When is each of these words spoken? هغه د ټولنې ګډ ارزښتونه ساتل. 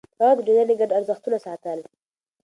هغه 0.23 0.33
د 0.37 0.39
ټولنې 0.47 0.73
ګډ 0.79 0.91
ارزښتونه 0.97 1.37
ساتل. 1.45 1.79